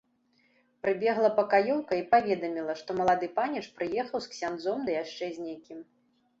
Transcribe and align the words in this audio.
Прыбегла 0.85 1.29
пакаёўка 1.39 1.93
і 2.01 2.07
паведаміла, 2.15 2.73
што 2.81 2.89
малады 3.03 3.31
паніч 3.37 3.65
прыехаў 3.79 4.19
з 4.27 4.35
ксяндзом 4.35 4.77
ды 4.89 5.01
яшчэ 5.03 5.33
з 5.41 5.49
некім. 5.49 5.79